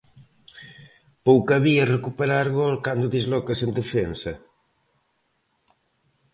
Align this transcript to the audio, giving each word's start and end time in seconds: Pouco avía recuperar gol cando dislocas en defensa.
Pouco 1.25 1.49
avía 1.53 1.89
recuperar 1.95 2.47
gol 2.59 2.75
cando 2.85 3.13
dislocas 3.17 3.59
en 3.65 3.71
defensa. 3.79 4.33